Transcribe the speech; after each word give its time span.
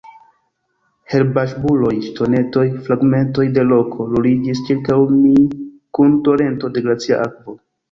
Herbaĵbuloj, 1.13 1.91
ŝtonetoj, 2.05 2.63
fragmentoj 2.87 3.45
de 3.59 3.67
roko 3.73 4.09
ruliĝis 4.15 4.65
ĉirkaŭ 4.73 4.99
mi 5.15 5.47
kun 6.01 6.19
torento 6.31 6.75
de 6.75 6.87
glacia 6.89 7.25
akvo. 7.31 7.59